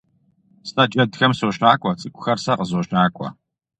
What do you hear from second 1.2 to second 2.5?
сощакӀуэ, цӀыхухэр